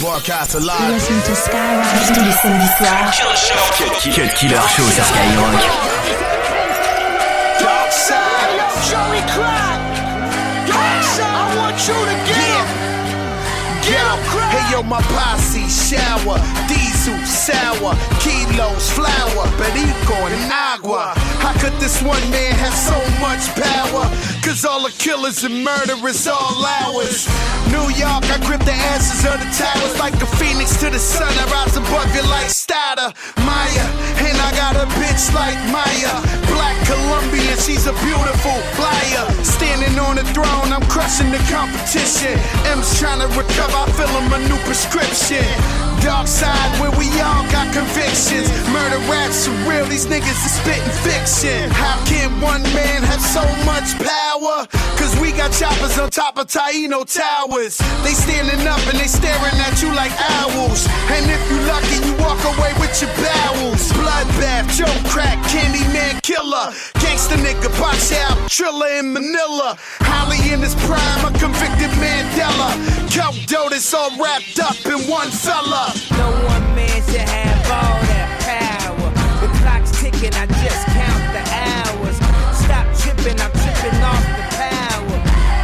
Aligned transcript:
Broadcast 0.00 0.54
live. 0.54 0.94
Listen 0.94 1.20
to 1.20 1.34
Skyrock. 1.34 1.84
Tous 2.14 2.24
les 2.24 2.32
samedis 2.32 2.72
soirs. 2.78 3.12
Cut, 3.76 3.92
Cut 4.14 4.34
Killer 4.34 4.56
Show 4.74 4.88
sur 4.88 5.04
Skyrock. 5.04 5.60
Dark 7.60 7.92
side, 7.92 8.60
Joey 8.88 9.20
Crack. 9.28 9.78
Dark 10.66 11.02
side, 11.04 11.26
I 11.26 11.56
want 11.56 11.76
you 11.86 11.92
to 11.92 12.16
get. 12.24 12.90
Get 13.84 14.10
Hey 14.50 14.72
yo, 14.72 14.82
my 14.82 15.02
posse 15.02 15.68
shower, 15.68 16.38
diesel 16.66 17.16
sour, 17.26 17.94
kilos 18.20 18.90
flour, 18.90 19.46
perico 19.58 20.14
and 20.26 20.52
agua. 20.52 21.12
How 21.38 21.52
could 21.60 21.72
this 21.80 22.00
one 22.02 22.22
man 22.30 22.52
have 22.54 22.74
so 22.74 22.96
much 23.20 23.46
power? 23.54 24.08
Cause 24.42 24.64
all 24.64 24.82
the 24.82 24.92
killers 24.92 25.44
and 25.44 25.62
murderers 25.64 26.26
all 26.26 26.64
ours. 26.64 27.26
New 27.70 27.88
York, 27.96 28.22
I 28.28 28.36
grip 28.44 28.62
the 28.66 28.76
asses 28.92 29.24
of 29.24 29.38
the 29.40 29.48
towers 29.56 29.96
like 29.98 30.14
a 30.20 30.28
phoenix 30.36 30.76
to 30.84 30.90
the 30.90 30.98
sun. 30.98 31.32
I 31.32 31.46
rise 31.48 31.76
above 31.76 32.10
you 32.14 32.22
like 32.28 32.50
Stada, 32.52 33.16
Maya. 33.46 33.86
And 34.20 34.36
I 34.36 34.50
got 34.52 34.76
a 34.76 34.86
bitch 35.00 35.32
like 35.32 35.56
Maya. 35.72 36.14
Black 36.52 36.76
Colombian, 36.84 37.56
she's 37.56 37.86
a 37.86 37.94
beautiful 38.04 38.58
liar. 38.76 39.24
Standing 39.40 39.96
on 39.98 40.20
the 40.20 40.26
throne, 40.36 40.68
I'm 40.74 40.84
crushing 40.92 41.30
the 41.32 41.40
competition. 41.48 42.36
M's 42.68 42.92
trying 43.00 43.24
to 43.24 43.28
recover, 43.32 43.78
I 43.80 43.88
feel 43.96 44.12
him 44.12 44.28
a 44.34 44.38
new 44.50 44.60
prescription. 44.68 45.46
Dark 46.04 46.26
side 46.26 46.59
convictions. 47.72 48.48
Murder 48.70 48.98
raps 49.10 49.48
are 49.48 49.58
real, 49.68 49.86
these 49.86 50.06
niggas 50.06 50.38
are 50.46 50.54
spitting 50.60 50.94
fiction. 51.02 51.70
How 51.70 51.98
can 52.04 52.30
one 52.40 52.62
man 52.74 53.02
have 53.02 53.20
so 53.20 53.42
much 53.64 53.94
power? 53.98 54.66
Cause 54.98 55.12
we 55.20 55.32
got 55.32 55.52
choppers 55.52 55.98
on 55.98 56.10
top 56.10 56.38
of 56.38 56.46
Taino 56.46 57.06
Towers. 57.06 57.78
They 58.04 58.14
standing 58.14 58.66
up 58.66 58.80
and 58.90 58.98
they 58.98 59.06
staring 59.06 59.56
at 59.66 59.80
you 59.82 59.92
like 59.94 60.12
owls. 60.42 60.86
And 61.14 61.24
if 61.30 61.42
you 61.50 61.58
lucky, 61.66 61.98
you 62.06 62.14
walk 62.22 62.40
away 62.56 62.72
with 62.78 62.94
your 63.00 63.10
bowels. 63.18 63.90
Bloodbath, 63.96 64.68
Joe 64.76 64.92
Crack, 65.08 65.38
Candyman 65.48 66.22
Killer. 66.22 66.74
Gangsta 67.00 67.36
nigga, 67.38 67.70
box 67.80 68.12
out, 68.12 68.36
Thrilla 68.50 69.00
in 69.00 69.12
Manila. 69.12 69.78
Ali 70.06 70.38
in 70.52 70.60
his 70.60 70.74
prime, 70.86 71.22
a 71.24 71.30
convicted 71.38 71.90
Mandela. 71.98 72.70
Coke 73.10 73.40
dough 73.46 73.68
all 73.94 74.10
wrapped 74.18 74.58
up 74.60 74.76
in 74.86 75.08
one 75.10 75.30
fella. 75.30 75.92
No 76.12 76.30
one 76.46 76.74
man 76.74 77.02
should 77.04 77.28
have 77.28 77.49
all 77.70 77.96
that 78.10 78.28
power. 78.42 79.08
The 79.40 79.48
clock's 79.62 79.92
ticking, 80.00 80.34
I 80.34 80.46
just 80.62 80.82
count 80.90 81.22
the 81.34 81.44
hours. 81.66 82.16
Stop 82.58 82.86
tripping, 82.98 83.38
I'm 83.40 83.52
tripping 83.62 83.98
off 84.02 84.24
the 84.38 84.44
power. 84.58 85.18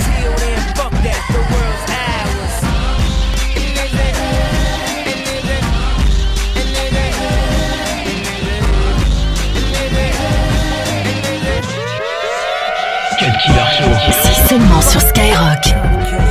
Till 0.07 0.35
then, 0.41 0.61
fuck 0.79 0.95
that, 1.05 1.23
the 1.35 1.43
world's 1.51 1.85
ours. 1.91 2.55
Cut 13.19 13.35
killer 13.43 13.69
show 13.77 13.91
C'est 14.23 14.49
seulement 14.49 14.83
sur 14.83 15.01
Skyrock. 15.01 16.26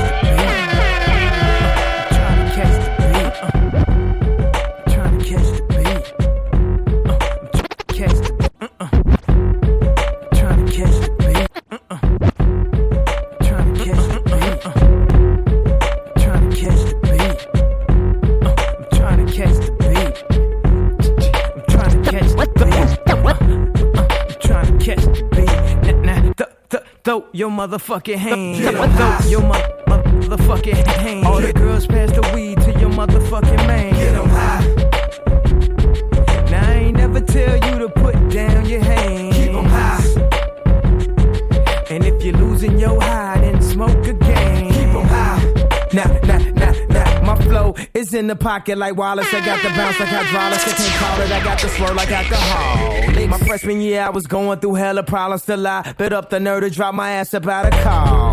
Your 27.45 27.51
motherfucking 27.51 28.15
hand. 28.15 28.57
Throw 28.57 29.29
your 29.29 29.41
motherfucking 29.41 30.87
hand. 30.87 31.27
All 31.27 31.39
the 31.39 31.53
girls 31.53 31.85
pass 31.85 32.11
the 32.11 32.21
weed 32.33 32.59
to 32.61 32.71
your 32.79 32.89
motherfucking 32.89 33.67
man. 33.67 33.94
In 48.25 48.29
the 48.29 48.35
pocket 48.35 48.75
like 48.77 48.95
Wallace. 48.95 49.31
I 49.31 49.45
got 49.45 49.61
the 49.61 49.69
bounce 49.69 49.99
like 49.99 50.09
hydraulics. 50.09 50.67
I 50.67 50.71
can't 50.71 50.93
call 50.95 51.21
it. 51.21 51.31
I 51.31 51.43
got 51.43 51.61
the 51.61 51.69
swirl 51.69 51.93
like 51.93 52.09
alcohol. 52.09 53.27
My 53.27 53.37
freshman 53.39 53.81
year, 53.81 54.01
I 54.01 54.09
was 54.09 54.25
going 54.25 54.59
through 54.59 54.75
hella 54.75 55.03
problems 55.03 55.45
till 55.45 55.65
I 55.67 55.93
bit 55.93 56.11
up 56.11 56.31
the 56.31 56.39
nerve 56.39 56.63
to 56.63 56.69
drop 56.71 56.95
my 56.95 57.11
ass 57.11 57.33
about 57.35 57.67
a 57.67 57.71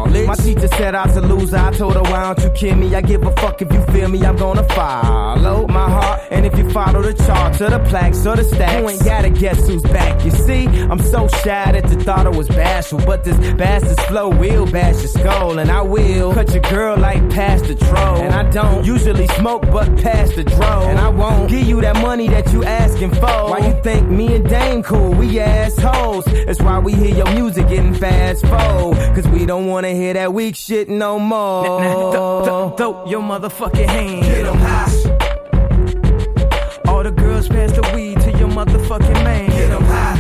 college. 0.05 0.27
My 0.27 0.35
teacher 0.35 0.69
said 0.69 0.95
I 0.95 1.07
was 1.07 1.17
a 1.17 1.21
loser. 1.21 1.57
I 1.57 1.73
told 1.73 1.95
her, 1.95 2.03
why 2.03 2.35
don't 2.35 2.45
you 2.45 2.51
kill 2.51 2.77
me? 2.77 2.95
I 2.95 3.01
give 3.01 3.23
a 3.23 3.33
fuck 3.37 3.63
if 3.63 3.73
you 3.73 3.83
feel 3.87 4.09
me. 4.09 4.25
I'm 4.25 4.37
gonna 4.37 4.65
follow 4.69 5.67
my 5.69 5.89
heart. 5.89 6.21
And 6.31 6.47
if 6.47 6.57
you 6.59 6.71
follow 6.71 7.03
the 7.03 7.15
charts 7.15 7.61
or 7.61 7.71
the 7.71 7.79
plaques 7.81 8.27
or 8.27 8.37
the 8.37 8.45
stacks, 8.45 8.81
you 8.81 8.89
ain't 8.89 9.05
gotta 9.05 9.31
guess 9.31 9.67
who's 9.67 9.83
back. 9.83 10.25
You 10.25 10.31
see, 10.31 10.67
I'm 10.67 11.01
so 11.01 11.29
shy 11.29 11.73
that 11.73 11.85
the 11.89 11.97
thought 12.03 12.27
I 12.27 12.31
was 12.31 12.49
bashful. 12.49 12.99
But 12.99 13.25
this 13.25 13.39
bastard's 13.55 14.03
flow 14.05 14.29
will 14.29 14.67
bash 14.71 14.97
your 14.97 15.09
skull. 15.09 15.59
And 15.59 15.71
I 15.71 15.83
will 15.83 16.33
cut 16.35 16.53
your 16.53 16.63
girl 16.63 16.97
like 16.97 17.31
past 17.31 17.65
the 17.65 17.75
troll. 17.75 18.17
And 18.17 18.35
I 18.35 18.51
don't 18.51 18.85
usually 18.85 19.29
smoke, 19.29 19.63
but 19.63 19.87
past 20.03 20.37
the 20.37 20.45
dro. 20.45 20.83
And 20.89 20.99
I 20.99 21.09
won't 21.09 21.51
give 21.51 21.67
you 21.67 21.81
that 21.81 21.97
money 21.97 22.29
that 22.29 22.53
you 22.53 22.65
asking 22.65 23.13
for. 23.15 23.51
Why 23.51 23.59
you 23.67 23.83
think 23.83 24.09
me 24.09 24.35
and 24.35 24.49
Dame 24.49 24.83
cool? 24.83 25.11
We 25.13 25.39
assholes. 25.41 26.25
That's 26.25 26.61
why 26.61 26.79
we 26.79 26.93
hear 26.93 27.15
your 27.15 27.31
music 27.33 27.69
getting 27.69 27.95
fast 27.95 28.47
forward. 28.47 28.97
Cause 29.15 29.29
we 29.29 29.47
don't 29.47 29.67
wanna 29.67 29.92
hear 29.97 30.15
that 30.15 30.33
weak 30.33 30.57
shit 30.57 30.89
no 30.89 31.19
more. 31.19 31.65
Nah, 31.65 31.79
nah, 31.79 32.43
th- 32.45 32.45
th- 32.69 32.77
throw 32.79 33.05
your 33.07 33.23
motherfucking 33.23 33.87
hand. 33.89 34.23
Get 34.23 34.45
them 34.45 34.59
high. 34.59 34.91
All 36.89 37.03
the 37.03 37.11
girls 37.11 37.49
pass 37.49 37.73
the 37.73 37.83
weed 37.95 38.21
to 38.21 38.31
your 38.39 38.49
motherfucking 38.49 39.25
man. 39.25 39.51
Get 39.51 39.69
them 39.69 39.85
high. 39.85 40.19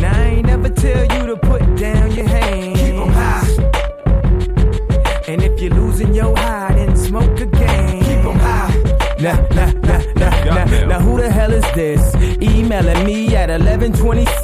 Now 0.00 0.12
I 0.20 0.24
ain't 0.24 0.46
never 0.46 0.68
tell 0.68 1.02
you 1.02 1.26
to 1.26 1.36
put 1.36 1.62
down 1.76 2.12
your 2.14 2.26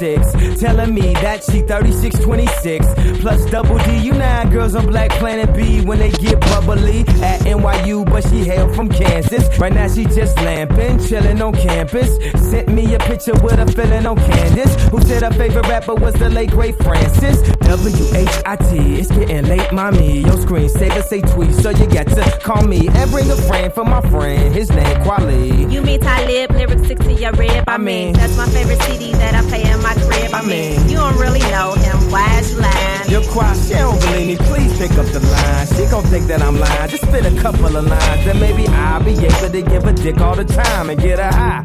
1126, 0.01 0.59
telling 0.59 0.93
me 0.93 1.13
that 1.15 1.43
she 1.43 1.61
3626 1.61 3.21
plus 3.21 3.45
double 3.51 3.77
D. 3.79 3.97
You 3.97 4.13
know 4.13 4.43
girls 4.49 4.75
on 4.75 4.85
Black 4.87 5.11
Planet 5.11 5.53
B 5.55 5.81
when 5.81 5.99
they 5.99 6.11
get 6.11 6.39
bubbly 6.41 7.01
at 7.21 7.41
NYU, 7.41 8.05
but 8.05 8.23
she 8.29 8.45
hail 8.45 8.71
from 8.73 8.89
Kansas. 8.89 9.57
Right 9.59 9.73
now 9.73 9.87
she 9.87 10.05
just 10.05 10.37
lamping, 10.37 10.99
chilling 11.05 11.41
on 11.41 11.53
campus. 11.53 12.17
Sent 12.49 12.69
me 12.69 12.93
a 12.95 12.99
picture 12.99 13.33
with 13.43 13.59
a 13.59 13.71
feeling 13.71 14.05
on 14.05 14.17
Candace, 14.17 14.73
who 14.89 15.01
said 15.01 15.23
her 15.23 15.31
favorite 15.31 15.67
rapper 15.67 15.95
was 15.95 16.13
the 16.15 16.29
late 16.29 16.51
great 16.51 16.75
Francis. 16.77 17.41
W 17.59 18.05
H 18.15 18.29
I 18.45 18.55
T, 18.55 18.95
it's 18.99 19.11
getting 19.11 19.45
late, 19.47 19.71
mommy. 19.71 20.19
Your 20.19 20.37
screensaver 20.37 21.03
say 21.03 21.21
tweet, 21.21 21.53
so 21.55 21.69
you 21.69 21.85
got 21.87 22.07
to 22.07 22.39
call 22.43 22.63
me 22.63 22.87
and 22.87 23.11
bring 23.11 23.29
a 23.29 23.35
friend 23.35 23.71
for 23.73 23.83
my 23.83 24.01
friend. 24.09 24.53
His 24.53 24.69
name 24.71 24.97
Kweli. 25.03 25.71
You 25.71 25.81
mean 25.81 25.99
Talib, 25.99 26.51
lyrics 26.51 26.85
stick 26.85 26.99
to 26.99 27.13
your 27.13 27.31
rib. 27.33 27.65
I, 27.67 27.75
I 27.75 27.77
mean, 27.77 27.85
mean, 28.07 28.13
that's 28.13 28.35
my 28.37 28.47
favorite 28.47 28.81
CD 28.83 29.11
that 29.13 29.35
I 29.35 29.41
play 29.49 29.63
in 29.63 29.81
my 29.81 29.88
crib. 29.95 30.33
I, 30.33 30.39
I 30.39 30.41
mean, 30.41 30.77
mean- 30.77 30.89
you 30.89 30.97
don't 30.97 31.17
really 31.17 31.39
know 31.39 31.73
him. 31.73 31.97
Why 32.11 32.39
is 32.39 32.51
you 32.51 32.59
lying? 32.59 33.09
You're 33.09 33.23
quiet, 33.31 33.57
she 33.57 33.73
don't 33.73 33.99
believe 34.01 34.27
me. 34.27 34.35
Please 34.47 34.77
pick 34.77 34.91
up 34.91 35.05
the 35.07 35.19
line. 35.19 35.67
She 35.67 35.85
gon' 35.91 36.03
think 36.05 36.27
that 36.27 36.41
I'm 36.41 36.59
lying. 36.59 36.89
Just 36.89 37.03
spit 37.07 37.25
a 37.25 37.35
couple 37.41 37.65
of 37.75 37.85
lines, 37.85 38.25
then 38.25 38.39
maybe 38.39 38.67
I'll 38.67 39.03
be 39.03 39.11
able 39.13 39.49
to 39.49 39.61
give 39.61 39.85
a 39.85 39.93
dick 39.93 40.19
all 40.21 40.35
the 40.35 40.45
time 40.45 40.89
and 40.89 40.99
get 40.99 41.19
her 41.19 41.31
high. 41.31 41.63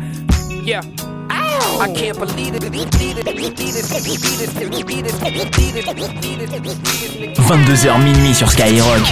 Yeah. 0.65 0.83
I 1.81 1.93
can't 1.93 2.19
believe 2.19 2.55
it. 2.55 2.63
22h 7.45 7.99
minuit 7.99 8.35
sur 8.35 8.49
Skyrock. 8.49 9.03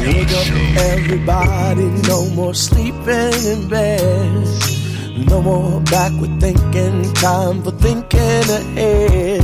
Wake 0.00 0.32
up, 0.32 0.46
everybody, 0.92 1.84
no 2.08 2.24
more 2.34 2.54
sleeping 2.54 3.32
in 3.46 3.68
bed. 3.68 4.83
No 5.16 5.40
more 5.40 5.80
backward 5.80 6.40
thinking, 6.40 7.12
time 7.14 7.62
for 7.62 7.70
thinking 7.70 8.20
ahead. 8.20 9.42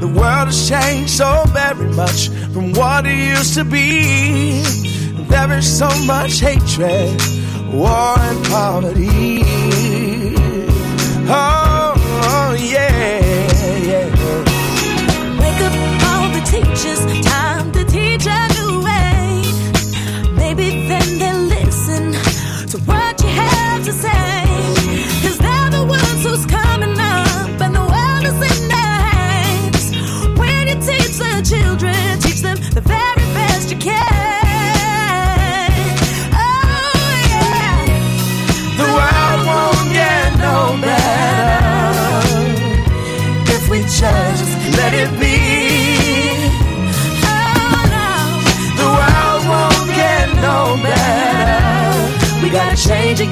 The 0.00 0.08
world 0.08 0.48
has 0.48 0.68
changed 0.68 1.10
so 1.10 1.44
very 1.48 1.90
much 1.94 2.28
from 2.52 2.72
what 2.72 3.06
it 3.06 3.16
used 3.16 3.54
to 3.54 3.64
be. 3.64 4.62
There 5.28 5.52
is 5.58 5.78
so 5.78 5.88
much 6.04 6.40
hatred, 6.40 7.20
war 7.72 8.18
and 8.18 8.44
poverty. 8.46 9.42
Oh, 11.28 12.56
yeah, 12.58 13.20
yeah. 13.90 14.08
Wake 15.40 15.60
up 15.66 15.74
all 16.08 16.28
the 16.32 16.42
teachers, 16.46 17.00
time 17.26 17.55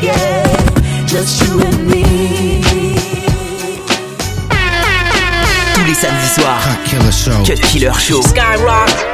change 0.04 0.16
again, 0.16 1.06
just 1.06 1.42
you 1.42 1.60
and 1.60 1.86
me. 1.86 2.04
Tous 5.74 5.84
les 5.84 5.94
samedis 5.94 6.34
soirs. 6.34 6.60
Cut 6.64 6.84
Killer 6.84 7.12
Show. 7.12 7.44
Cut 7.44 7.60
Killer 7.60 7.92
Show. 7.94 8.22
Skyrock. 8.22 9.13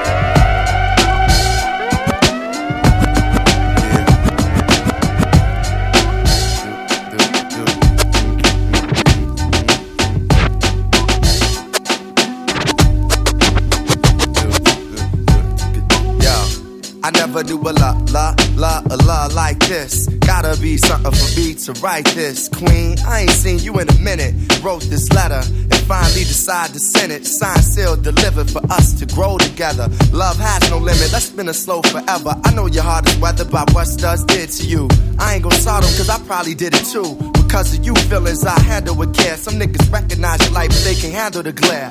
Never 17.43 17.63
do 17.63 17.69
a 17.69 17.73
la 17.73 17.93
la 18.13 18.35
la 18.57 18.83
a 18.91 18.97
la 19.05 19.29
like 19.35 19.59
this. 19.61 20.07
Gotta 20.27 20.61
be 20.61 20.77
something 20.77 21.13
for 21.13 21.41
me 21.41 21.55
to 21.55 21.73
write 21.81 22.07
this. 22.15 22.49
Queen, 22.49 22.97
I 23.07 23.21
ain't 23.23 23.31
seen 23.31 23.59
you 23.59 23.79
in 23.79 23.89
a 23.89 23.99
minute. 23.99 24.35
Wrote 24.63 24.83
this 24.83 25.11
letter 25.13 25.43
and 25.45 25.75
finally 25.89 26.25
decided 26.25 26.75
to 26.75 26.81
send 26.81 27.13
it. 27.13 27.27
Signed, 27.27 27.65
sealed, 27.65 28.03
delivered 28.03 28.51
for 28.51 28.63
us 28.71 28.99
to 28.99 29.07
grow 29.07 29.39
together. 29.39 29.89
Love 30.13 30.39
has 30.39 30.71
no 30.71 30.79
limit. 30.79 31.13
Let's 31.13 31.27
spin 31.27 31.49
a 31.49 31.55
slow 31.55 31.83
forever. 31.83 32.35
I 32.45 32.55
know 32.55 32.67
your 32.67 32.83
heart 32.83 33.09
is 33.09 33.17
weathered 33.19 33.51
by 33.51 33.65
what 33.73 33.87
studs 33.87 34.25
did 34.25 34.51
to 34.51 34.67
you. 34.67 34.89
I 35.19 35.35
ain't 35.35 35.43
gonna 35.43 35.57
sort 35.57 35.83
them 35.83 35.93
cause 35.97 36.09
I 36.09 36.19
probably 36.27 36.55
did 36.55 36.75
it 36.75 36.85
too. 36.85 37.17
Because 37.33 37.77
of 37.77 37.85
you 37.85 37.95
feelings 38.09 38.45
I 38.45 38.59
handle 38.61 38.97
with 38.97 39.15
care. 39.15 39.37
Some 39.37 39.55
niggas 39.55 39.91
recognize 39.93 40.43
your 40.45 40.53
light, 40.53 40.71
but 40.71 40.83
they 40.85 40.95
can 40.95 41.11
handle 41.11 41.43
the 41.43 41.53
glare. 41.53 41.91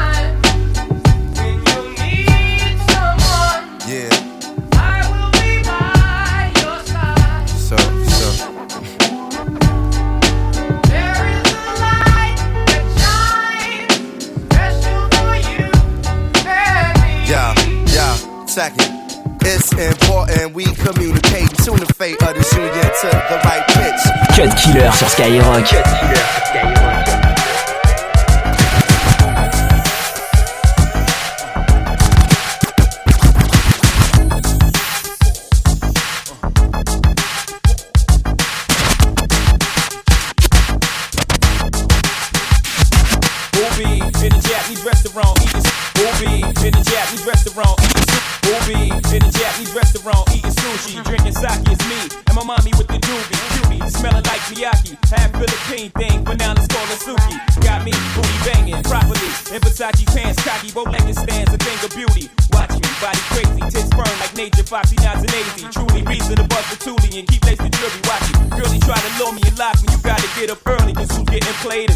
Second. 18.51 18.91
It's 19.43 19.71
important 19.71 20.53
we 20.53 20.65
communicate 20.65 21.47
tune 21.63 21.77
the 21.77 21.85
fate 21.97 22.21
of 22.21 22.35
this 22.35 22.51
union 22.51 22.73
to 22.73 23.07
the 23.07 23.39
right 23.45 23.65
pitch. 23.67 24.01
Cut 24.35 24.57
Killer 24.57 24.91
sur 24.91 25.07
Skyrock. 25.07 25.63
Cut 25.63 25.85
Killer 25.85 26.15
sur 26.15 26.45
Skyrock. 26.47 27.30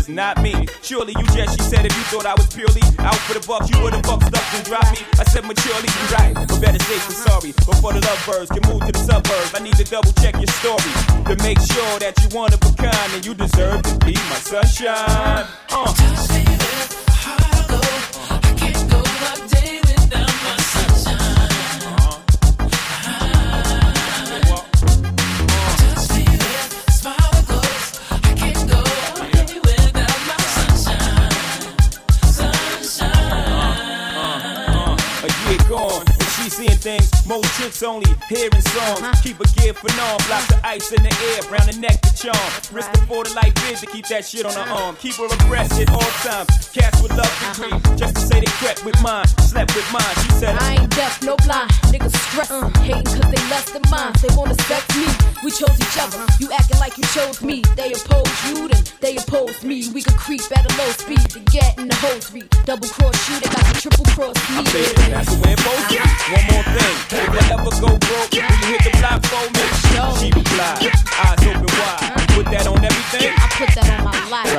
Not 0.09 0.41
me. 0.41 0.67
Surely 0.81 1.13
you 1.17 1.25
just 1.33 1.57
she 1.57 1.63
said 1.65 1.85
if 1.85 1.95
you 1.95 2.03
thought 2.11 2.25
I 2.25 2.33
was 2.33 2.47
purely 2.53 2.81
out 2.99 3.17
for 3.25 3.33
the 3.33 3.45
bucks 3.47 3.69
you 3.69 3.81
would've 3.81 4.03
bucked 4.03 4.33
up 4.33 4.53
and 4.53 4.63
dropped 4.65 4.91
me. 4.91 5.05
I 5.19 5.23
said 5.23 5.45
maturely 5.45 5.89
you 5.89 6.03
right 6.15 6.33
but 6.33 6.61
better 6.61 6.79
safe 6.79 7.05
than 7.07 7.17
sorry. 7.25 7.51
Before 7.51 7.93
the 7.93 8.01
lovebirds 8.01 8.49
can 8.51 8.63
move 8.69 8.85
to 8.85 8.91
the 8.91 8.99
suburbs. 8.99 9.51
I 9.55 9.59
need 9.59 9.75
to 9.75 9.85
double 9.85 10.13
check 10.21 10.35
your 10.35 10.51
story 10.61 10.91
to 11.29 11.35
make 11.43 11.59
sure 11.59 11.93
that 11.99 12.13
you 12.21 12.29
one 12.37 12.53
of 12.53 12.61
a 12.61 12.71
kind 12.75 13.11
and 13.13 13.25
you 13.25 13.33
deserve 13.33 13.81
to 13.83 13.93
be 14.05 14.13
my 14.13 14.39
sunshine. 14.41 15.47
Uh. 15.69 17.14
Things 36.85 37.14
most 37.27 37.49
chicks 37.57 37.83
only 37.83 38.07
hearing 38.29 38.61
songs. 38.73 39.21
Keep 39.21 39.39
a 39.39 39.47
gear 39.57 39.73
for 39.73 39.89
norm, 39.97 40.17
block 40.27 40.45
the 40.47 40.59
ice 40.63 40.91
in 40.91 41.01
the 41.03 41.13
air, 41.33 41.41
round 41.51 41.69
the 41.69 41.77
neck 41.79 42.01
to 42.01 42.11
charm. 42.15 42.49
Risk 42.71 42.91
before 42.93 43.23
the 43.23 43.33
light 43.33 43.57
vid 43.59 43.77
to 43.77 43.87
keep 43.87 44.07
that 44.07 44.25
shit 44.25 44.45
on 44.45 44.53
her 44.53 44.67
arm. 44.71 44.95
Keep 44.97 45.15
her 45.15 45.25
abreast 45.25 45.79
at 45.79 45.89
all 45.89 46.11
times. 46.23 46.69
Cats 46.69 47.01
would 47.01 47.11
love 47.11 47.25
to 47.25 47.45
uh-huh. 47.45 47.79
creep, 47.79 47.97
just 47.97 48.15
to 48.15 48.21
say 48.21 48.39
they 48.39 48.53
crept 48.61 48.85
with 48.85 48.99
mine, 49.01 49.27
slept 49.41 49.75
with 49.75 49.87
mine. 49.91 50.15
She 50.23 50.31
said, 50.37 50.55
I 50.59 50.81
ain't 50.81 50.91
deaf, 50.95 51.21
no 51.23 51.35
blind. 51.45 51.71
Niggas 51.91 52.15
stress, 52.29 52.51
uh. 52.51 52.69
hating 52.81 53.03
cause 53.03 53.31
they 53.31 53.43
less 53.49 53.71
than 53.71 53.83
mine. 53.89 54.13
They 54.21 54.29
wanna 54.35 54.55
sex 54.69 54.83
me. 54.95 55.07
We 55.43 55.51
chose 55.51 55.77
each 55.79 55.97
other. 55.97 56.17
Uh-huh. 56.17 56.37
You 56.39 56.51
acting 56.53 56.79
like 56.79 56.97
you 56.97 57.05
chose 57.15 57.41
me. 57.41 57.63
They 57.75 57.93
oppose 57.93 58.33
you, 58.49 58.67
then 58.67 58.83
they 59.01 59.17
oppose 59.17 59.63
me. 59.63 59.89
We 59.93 60.01
could 60.01 60.17
creep 60.17 60.41
at 60.51 60.65
a 60.65 60.71
low 60.77 60.91
speed 60.91 61.25
to 61.31 61.39
get 61.51 61.77
in 61.77 61.87
the 61.87 61.95
hosiery. 61.95 62.47
Double 62.65 62.87
cross 62.87 63.17
you, 63.29 63.39
they 63.39 63.49
got 63.49 63.65
to 63.65 63.75
triple 63.81 64.05
cross 64.13 64.37
me. 64.49 64.63
That's 65.09 65.29
the 65.33 65.41
way 65.41 65.53
it 65.53 65.59
to. 65.61 66.15
One 66.25 66.45
more 66.51 66.65
thing, 66.73 66.97
if 67.17 67.33
you 67.33 67.39
ever 67.53 67.71
go 67.81 67.97
broke, 67.97 68.31
will 68.31 68.41
you 68.41 68.75
hit 68.75 68.83
the 68.83 68.91
block 68.99 69.23
for 69.25 69.45
me? 69.55 69.63
She 70.19 70.27
replied, 70.31 70.91
eyes 71.19 71.41
open 71.47 71.69
wide. 71.79 72.27
Put 72.35 72.45
that 72.51 72.67
on 72.67 72.83
everything. 72.83 73.31
I 73.31 73.47
put 73.55 73.69
that 73.75 73.89
on 73.99 74.03
my 74.05 74.11
life. 74.29 74.51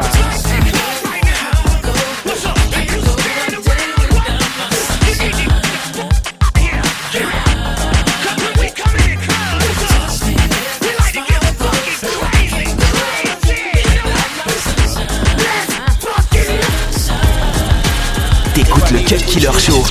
T'écoutes 18.54 18.90
le 18.90 19.00
Cut 19.00 19.22
Killer 19.26 19.58
Show. 19.58 19.84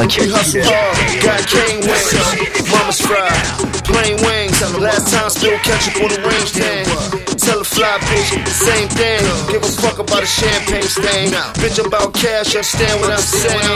We 0.00 0.06
hustle 0.32 0.64
hard, 0.64 0.96
got 1.20 1.44
cane 1.44 1.84
wings, 1.84 2.72
mama's 2.72 3.00
fried, 3.04 3.36
plain 3.84 4.16
wings. 4.24 4.56
Last 4.80 5.12
time 5.12 5.28
spill 5.28 5.58
ketchup 5.60 6.00
on 6.00 6.08
the 6.08 6.24
range 6.24 6.56
thing. 6.56 6.88
Tell 7.36 7.60
a 7.60 7.64
fly 7.64 7.98
bitch, 8.08 8.32
same 8.48 8.88
thing. 8.88 9.20
Give 9.52 9.62
a 9.62 9.68
fuck 9.68 9.98
about 9.98 10.22
a 10.22 10.26
champagne 10.26 10.88
stain. 10.88 11.28
Bitch 11.60 11.84
about 11.84 12.14
cash, 12.14 12.56
understand 12.56 12.98
what 13.02 13.12
I'm 13.12 13.20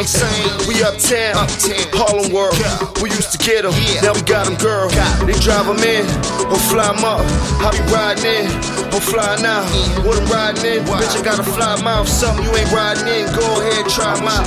saying. 0.09 0.64
We 0.66 0.81
uptown, 0.81 1.45
Harlem 1.93 2.33
World. 2.33 2.57
We 3.02 3.11
used 3.11 3.33
to 3.33 3.38
get 3.38 3.66
'em, 3.66 3.76
now 4.00 4.14
we 4.14 4.23
got 4.23 4.47
'em, 4.47 4.57
girl. 4.57 4.88
They 5.28 5.37
drive 5.45 5.69
'em 5.69 5.85
in, 5.85 6.09
or 6.49 6.57
fly 6.73 6.88
'em 6.88 7.04
up. 7.04 7.21
I 7.61 7.69
be 7.76 7.85
riding 7.93 8.25
in, 8.25 8.83
or 8.94 9.00
flying 9.00 9.44
out. 9.44 9.66
What 10.06 10.16
I'm 10.16 10.26
riding 10.30 10.64
in, 10.64 10.84
bitch, 10.86 11.18
I 11.18 11.22
got 11.22 11.38
a 11.38 11.42
fly 11.42 11.82
mouth. 11.82 12.08
Something 12.08 12.46
you 12.46 12.54
ain't 12.54 12.70
riding 12.70 13.08
in, 13.08 13.26
go 13.34 13.42
ahead, 13.60 13.90
try 13.90 14.14
'em 14.14 14.28
out. 14.28 14.46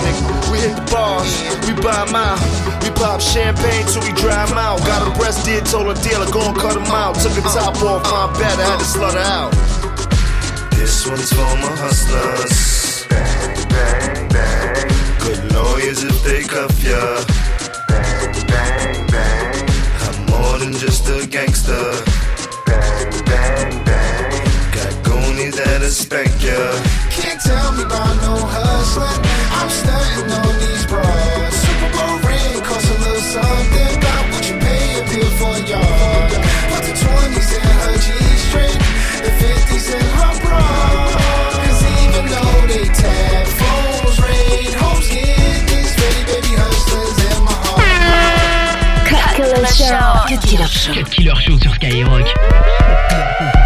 We 0.49 0.59
hit 0.63 0.75
the 0.79 0.85
bars, 0.91 1.27
we 1.67 1.73
buy 1.83 2.07
out. 2.15 2.39
We 2.81 2.89
pop 2.91 3.19
champagne 3.19 3.85
till 3.91 4.01
we 4.07 4.13
dry 4.13 4.47
'em 4.47 4.57
out. 4.57 4.79
Got 4.85 5.07
a 5.07 5.11
breast 5.19 5.45
did, 5.45 5.65
told 5.65 5.87
her 5.91 6.01
dealer, 6.01 6.29
go 6.31 6.41
and 6.41 6.57
cut 6.57 6.75
'em 6.77 6.87
out. 7.03 7.15
Took 7.19 7.33
the 7.33 7.41
top 7.41 7.75
uh-huh. 7.75 7.99
off, 7.99 8.03
my 8.11 8.39
bad, 8.39 8.55
I 8.59 8.65
had 8.71 8.79
to 8.79 8.85
slut 8.85 9.13
her 9.13 9.27
out. 9.37 9.51
This 10.71 11.05
one's 11.05 11.31
for 11.33 11.51
my 11.63 11.73
hustlers. 11.83 13.05
Bang, 13.09 13.67
bang, 13.73 14.29
bang. 14.29 14.87
Good 15.23 15.41
lawyers 15.51 16.03
if 16.03 16.17
they 16.23 16.41
cuff 16.43 16.73
ya. 16.83 17.01
Bang, 17.89 18.33
bang, 18.51 19.07
bang. 19.11 19.69
I'm 20.05 20.17
more 20.31 20.57
than 20.59 20.71
just 20.73 21.09
a 21.09 21.27
gangster. 21.27 21.85
Bang, 22.65 23.11
bang, 23.25 23.83
bang. 23.83 23.86
Got 25.57 25.65
goonies 25.65 25.65
that'll 25.65 25.89
spank 25.89 26.43
ya. 26.43 26.53
Can't 27.09 27.41
tell 27.41 27.71
me 27.73 27.83
about 27.83 28.15
no 28.21 28.35
hustling. 28.45 29.21
I'm 29.57 29.69
stunting 29.69 30.31
on 30.31 30.53
these 30.59 30.85
bras. 30.85 31.53
Super 31.53 31.89
Bowl 31.97 32.17
ring 32.29 32.61
costs 32.61 32.89
a 32.89 32.97
little 33.01 33.21
something. 33.21 33.97
About 33.97 34.25
what 34.33 34.43
you 34.49 34.57
pay 34.61 34.99
a 34.99 35.03
bill 35.09 35.29
for 35.41 35.57
y'all. 35.65 36.29
Put 36.69 36.83
the 36.85 36.93
20s 36.93 37.51
in 37.57 37.73
her 37.81 37.97
G 37.97 38.07
string, 38.37 38.77
the 39.25 39.31
50s 39.33 39.87
in 39.97 40.05
her 40.17 40.33
bra. 40.45 40.61
Cause 41.57 41.81
even 42.05 42.25
though 42.29 42.61
they 42.69 42.85
tap, 42.93 43.47
phones 43.57 44.17
ring, 44.21 44.69
homes 44.77 45.09
get 45.09 45.65
this 45.65 45.89
ready, 45.97 46.21
baby 46.29 46.53
hustlers 46.53 47.17
in 47.17 47.37
my 47.41 47.55
heart. 47.65 49.09
Cut 49.09 49.25
Killer 49.35 49.65
Show. 49.65 50.05
Cut 50.29 50.41
Killer 50.45 50.69
Show. 50.69 50.93
Cut 50.93 51.09
Killer 51.09 51.35
Show 51.35 51.57
sur 51.57 51.73
Skyrock. 51.73 53.56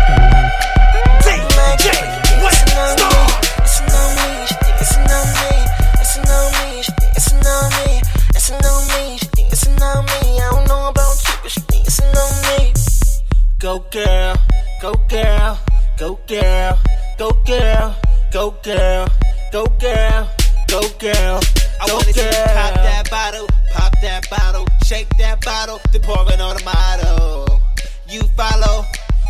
Girl, 13.91 14.35
go 14.81 14.93
girl, 15.09 15.59
go 15.97 16.17
girl, 16.25 16.79
go 17.17 17.31
girl, 17.45 17.95
go 18.31 18.51
girl, 18.63 19.07
go 19.51 19.65
girl, 19.79 20.29
go 20.69 20.81
girl. 20.97 21.39
I 21.81 21.91
wanna 21.91 22.13
see 22.13 22.23
you 22.23 22.31
pop 22.31 22.73
that 22.75 23.09
bottle, 23.11 23.47
pop 23.73 23.93
that 24.01 24.29
bottle, 24.29 24.65
shake 24.85 25.09
that 25.17 25.43
bottle, 25.43 25.81
then 25.91 26.01
pour 26.03 26.23
it 26.31 26.39
on 26.39 26.55
the 26.55 26.63
motto. 26.63 27.59
You 28.07 28.21
follow, 28.37 28.85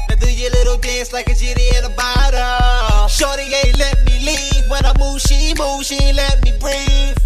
now 0.09 0.15
do 0.15 0.31
your 0.31 0.51
little 0.51 0.77
dance 0.77 1.11
like 1.11 1.27
a 1.27 1.33
genie 1.33 1.75
in 1.77 1.83
a 1.83 1.95
bottle. 1.95 3.07
Shorty 3.07 3.49
ain't 3.65 3.79
let 3.79 3.97
me 4.05 4.19
leave 4.19 4.69
when 4.69 4.85
I 4.85 4.93
move, 4.99 5.21
she 5.21 5.55
move, 5.57 5.85
she 5.85 5.95
ain't 5.95 6.17
let 6.17 6.43
me 6.43 6.51
breathe. 6.59 7.17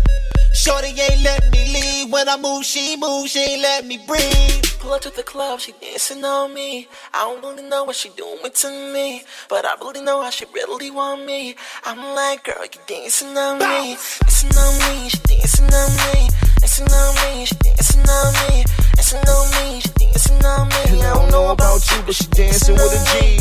Shorty 0.53 0.87
ain't 0.87 1.21
let 1.21 1.44
when 2.25 2.39
I 2.39 2.41
move, 2.41 2.65
she 2.65 2.97
move, 2.97 3.29
she 3.29 3.39
ain't 3.39 3.61
let 3.61 3.85
me 3.85 3.99
breathe. 4.07 4.63
Pull 4.79 4.93
up 4.93 5.01
to 5.01 5.11
the 5.11 5.21
club, 5.21 5.59
she 5.59 5.73
dancing 5.73 6.23
on 6.25 6.53
me. 6.55 6.87
I 7.13 7.19
don't 7.25 7.43
really 7.43 7.69
know 7.69 7.83
what 7.83 7.95
she 7.95 8.09
doing 8.09 8.39
to 8.51 8.69
me, 8.93 9.23
but 9.47 9.63
I 9.63 9.75
really 9.79 10.01
know 10.01 10.23
how 10.23 10.31
she 10.31 10.45
really 10.51 10.89
want 10.89 11.23
me. 11.23 11.55
I'm 11.83 12.15
like, 12.15 12.43
girl, 12.43 12.63
you 12.63 12.79
dancing 12.87 13.37
on 13.37 13.59
me, 13.59 13.97
dancing 14.21 14.57
on 14.57 14.73
me, 14.79 15.09
she 15.09 15.19
dancing 15.19 15.65
on 15.65 15.89
me, 16.01 16.29
dancing 16.57 16.91
on 16.91 17.15
me, 17.15 17.45
she 17.45 17.55
dancing 17.61 18.09
on 18.09 18.33
me, 18.33 18.65
dancing 18.95 19.29
on 19.29 19.45
me, 19.51 19.81
she 19.81 19.89
dancing 19.89 20.45
on 20.45 20.67
me. 20.69 20.81
And 20.87 21.03
I 21.03 21.13
don't 21.13 21.31
know 21.31 21.51
about 21.51 21.91
you, 21.91 22.01
but 22.07 22.15
she 22.15 22.25
dancing 22.27 22.73
with 22.73 22.89
a 22.89 23.21
G. 23.21 23.37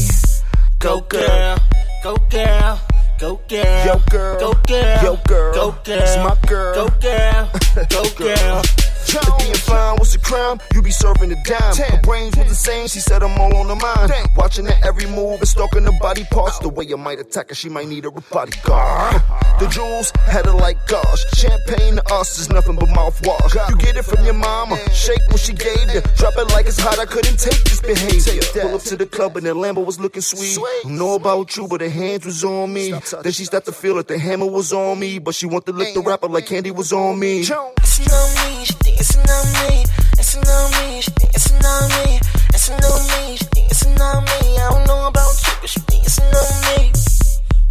Go 0.78 1.00
girl, 1.00 1.56
go 2.02 2.16
girl, 2.28 2.80
go 3.18 3.40
girl, 3.48 3.86
Yo, 3.86 3.98
girl. 4.10 4.38
go 4.40 4.52
girl, 4.66 5.02
Yo, 5.02 5.16
girl. 5.26 5.54
go 5.54 5.72
girl, 5.84 5.98
It's 6.02 6.16
my 6.16 6.36
girl. 6.48 6.74
go 6.74 6.88
girl, 7.00 7.50
go 7.90 8.04
girl. 8.16 8.62
If 9.06 9.38
being 9.38 9.54
fine 9.54 9.96
was 9.98 10.14
a 10.14 10.18
crime, 10.18 10.58
you 10.72 10.82
be 10.82 10.90
serving 10.90 11.30
a 11.32 11.36
dime. 11.44 11.76
Her 11.76 12.00
brains 12.02 12.36
was 12.36 12.48
the 12.48 12.54
same, 12.54 12.88
she 12.88 13.00
said 13.00 13.22
I'm 13.22 13.38
all 13.38 13.54
on 13.56 13.68
her 13.68 13.76
mind. 13.76 14.12
Watching 14.36 14.66
her 14.66 14.76
every 14.84 15.06
move 15.06 15.40
and 15.40 15.48
stalking 15.48 15.84
her 15.84 15.98
body 16.00 16.24
parts. 16.30 16.58
The 16.58 16.68
way 16.68 16.84
you 16.84 16.96
might 16.96 17.18
attack 17.18 17.50
her, 17.50 17.54
she 17.54 17.68
might 17.68 17.88
need 17.88 18.04
a 18.04 18.10
bodyguard. 18.10 19.22
The 19.60 19.68
jewels 19.68 20.10
had 20.26 20.46
her 20.46 20.52
like 20.52 20.84
gosh. 20.86 21.24
Champagne 21.36 21.96
to 21.96 22.12
us 22.12 22.38
is 22.38 22.50
nothing 22.50 22.76
but 22.76 22.88
mouthwash. 22.88 23.70
You 23.70 23.76
get 23.76 23.96
it 23.96 24.04
from 24.04 24.24
your 24.24 24.34
mama, 24.34 24.76
shake 24.92 25.20
when 25.28 25.38
she 25.38 25.52
gave 25.52 25.92
you. 25.92 26.00
Drop 26.16 26.34
it 26.36 26.48
like 26.52 26.66
it's 26.66 26.78
hot, 26.78 26.98
I 26.98 27.06
couldn't 27.06 27.38
take 27.38 27.62
this 27.64 27.80
behavior. 27.80 28.42
Pull 28.62 28.74
up 28.74 28.82
to 28.82 28.96
the 28.96 29.06
club 29.06 29.36
and 29.36 29.46
the 29.46 29.54
Lambo 29.54 29.84
was 29.84 30.00
looking 30.00 30.22
sweet. 30.22 30.58
Don't 30.82 30.98
know 30.98 31.14
about 31.14 31.56
you, 31.56 31.68
but 31.68 31.80
her 31.80 31.88
hands 31.88 32.24
was 32.24 32.42
on 32.44 32.72
me. 32.72 32.92
Then 33.22 33.32
she 33.32 33.44
started 33.44 33.66
to 33.66 33.72
feel 33.72 33.94
that 33.96 34.08
the 34.08 34.18
hammer 34.18 34.46
was 34.46 34.72
on 34.72 34.98
me, 34.98 35.18
but 35.18 35.34
she 35.34 35.46
want 35.46 35.66
to 35.66 35.72
lick 35.72 35.94
the 35.94 36.00
rapper 36.00 36.28
like 36.28 36.46
candy 36.46 36.70
was 36.70 36.92
on 36.92 37.18
me. 37.18 37.44
Dancing 37.44 38.12
on 38.12 38.34
me, 38.34 38.64
she 38.96 39.14
dancing 39.14 39.30
on 39.30 39.52
me, 39.68 39.84
dancing 40.14 40.46
on 40.46 40.70
me, 40.70 41.00
she 41.00 41.10
dancing 41.10 41.64
on 41.64 41.88
me, 41.88 42.20
dancing 42.50 42.84
on 42.84 43.02
me, 43.08 43.36
she 43.36 43.44
dancing 43.46 44.00
on 44.00 44.24
me. 44.24 44.58
I 44.58 44.70
don't 44.70 44.86
know 44.86 45.06
about 45.06 45.34
you, 45.44 45.52
but 45.60 45.70
she 45.70 45.80
dancing 45.80 46.24
on 46.24 46.78
me. 46.78 46.92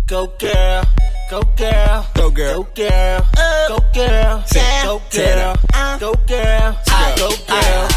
Go 0.07 0.27
girl, 0.37 0.83
go 1.33 1.41
girl, 1.57 2.05
go 2.13 2.29
girl, 2.29 2.63
go 2.63 2.63
girl, 2.75 3.27
go 3.67 3.79
girl, 3.95 4.43
go 4.83 5.01
girl, 5.09 5.55
go 5.99 6.13
girl, 6.27 6.79
go 7.17 7.29
girl. 7.47 7.89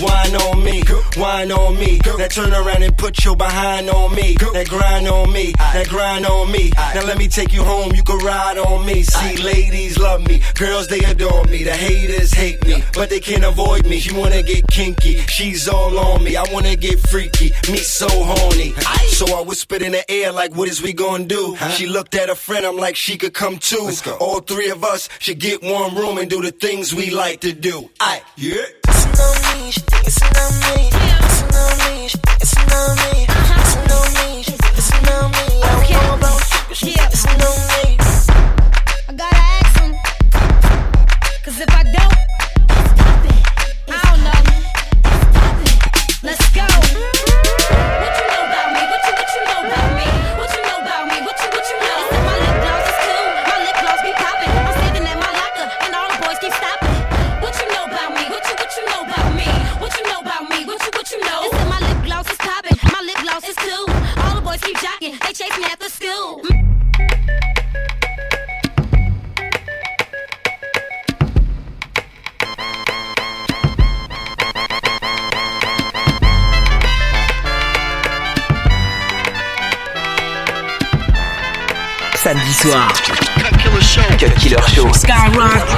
Wine 0.00 0.34
on 0.34 0.64
me, 0.64 0.82
wine 1.16 1.52
on 1.52 1.78
me. 1.78 2.00
Now 2.18 2.26
turn 2.26 2.52
around 2.52 2.82
and 2.82 2.96
put 2.98 3.24
your 3.24 3.36
behind 3.36 3.88
on 3.88 4.14
me. 4.14 4.34
That 4.52 4.66
grind 4.68 5.06
on 5.06 5.32
me, 5.32 5.52
that 5.56 5.88
grind 5.88 6.26
on 6.26 6.50
me. 6.50 6.72
Now 6.94 7.04
let 7.04 7.18
me 7.18 7.28
take 7.28 7.52
you 7.52 7.62
home, 7.62 7.92
you 7.94 8.02
can 8.02 8.18
ride 8.18 8.58
on 8.58 8.84
me. 8.84 9.02
See, 9.04 9.36
ladies 9.42 9.98
love 9.98 10.26
me, 10.26 10.42
girls 10.54 10.88
they 10.88 10.98
adore 11.00 11.44
me. 11.44 11.62
The 11.62 11.72
haters 11.72 12.32
hate 12.32 12.66
me, 12.66 12.82
but 12.94 13.10
they 13.10 13.20
can't 13.20 13.44
avoid 13.44 13.86
me. 13.86 14.00
She 14.00 14.14
wanna 14.14 14.42
get 14.42 14.66
kinky, 14.68 15.18
she's 15.28 15.68
all 15.68 15.98
on 15.98 16.24
me. 16.24 16.36
I 16.36 16.44
wanna 16.52 16.76
get 16.76 16.98
freaky, 17.08 17.52
me 17.70 17.78
so 17.78 18.08
horny. 18.08 18.74
So 19.08 19.38
I 19.38 19.42
whispered 19.42 19.82
in 19.82 19.92
the 19.92 20.10
air 20.10 20.32
like, 20.32 20.54
what 20.56 20.68
is 20.68 20.82
we 20.82 20.92
gonna 20.92 21.24
do? 21.24 21.56
She 21.76 21.86
looked 21.86 22.16
at 22.16 22.28
a 22.28 22.34
friend, 22.34 22.66
I'm 22.66 22.76
like, 22.82 22.96
she 22.96 23.16
could 23.16 23.32
come 23.32 23.58
too. 23.58 23.90
All 24.20 24.40
three 24.40 24.68
of 24.68 24.82
us 24.84 25.08
should 25.20 25.38
get 25.38 25.62
one 25.62 25.94
room 25.94 26.18
and 26.18 26.28
do 26.28 26.42
the 26.42 26.50
things 26.50 26.92
we 26.92 27.10
like 27.10 27.40
to 27.40 27.52
do. 27.52 27.88
I 28.00 28.22
yeah. 28.36 28.56
Dancing 28.84 29.12
on 29.12 29.36
me, 29.54 29.70
she 29.70 29.80
dancing 29.82 30.36
on 30.44 30.52
me, 30.66 30.90
dancing 30.90 31.54
on 31.62 31.78
me, 31.86 32.08
she 32.08 32.18
dancing 32.18 32.72
on 32.80 32.96
me, 32.96 33.31
samedi 82.22 82.54
soir. 82.54 82.88
Cut 83.36 83.58
Killer 83.58 83.82
Show. 83.82 84.02
Cut 84.18 84.34
Killer 84.38 84.62
Show. 84.68 84.92
Skyrock. 84.92 85.72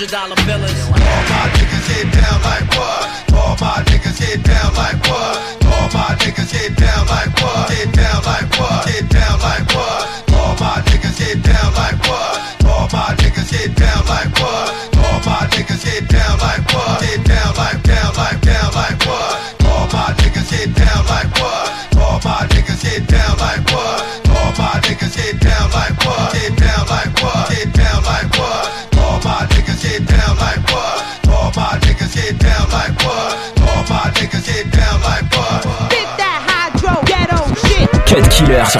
hundred 0.00 0.12
dollar 0.12 0.36
bill. 0.46 0.59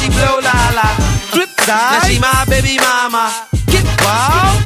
she 0.00 0.08
blow 0.08 0.40
la 0.40 0.56
la. 0.72 0.88
Flip 1.28 1.52
side. 1.60 1.76
Now 1.76 2.08
she 2.08 2.16
my 2.18 2.44
baby 2.48 2.80
mama. 2.80 3.28
Get 3.68 3.84
wild. 4.00 4.64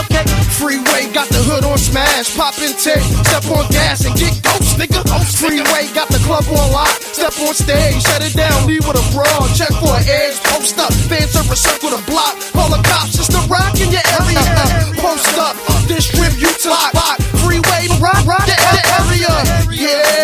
Okay. 0.00 0.24
Freeway 0.56 1.12
got 1.12 1.28
the 1.28 1.38
hood 1.44 1.64
on 1.68 1.78
smash, 1.78 2.34
poppin' 2.34 2.74
tape, 2.82 3.04
step 3.30 3.46
on 3.54 3.62
gas 3.70 4.02
and 4.02 4.16
get 4.18 4.34
ghost, 4.42 4.74
nigga. 4.74 5.06
Freeway 5.38 5.86
got 5.94 6.08
the 6.08 6.18
club 6.26 6.42
on 6.50 6.72
lock, 6.74 6.90
step 7.14 7.30
on 7.46 7.54
stage, 7.54 8.02
shut 8.02 8.26
it 8.26 8.34
down, 8.34 8.66
leave 8.66 8.82
with 8.82 8.98
a 8.98 9.06
brawl, 9.14 9.46
check 9.54 9.70
for 9.78 9.94
an 9.94 10.02
edge, 10.02 10.34
post 10.50 10.74
up, 10.82 10.90
fans 11.06 11.36
are 11.38 11.46
a 11.46 11.54
circle 11.54 11.94
to 11.94 12.02
block, 12.10 12.34
call 12.50 12.70
the 12.74 12.82
cops, 12.82 13.14
just 13.14 13.30
the 13.30 13.42
rock 13.46 13.70
in 13.78 13.86
your 13.94 14.02
area, 14.18 14.42
post 14.98 15.38
up, 15.38 15.54
distribute 15.86 16.58
to 16.58 16.74
spot, 16.74 17.22
freeway, 17.38 17.86
rock, 18.02 18.18
rock 18.26 18.42
the 18.42 18.58
area, 18.98 19.30
yeah. 19.70 20.17